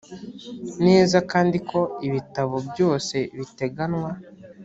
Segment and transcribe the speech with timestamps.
[0.85, 4.11] neza kandi ko ibitabo byose biteganywa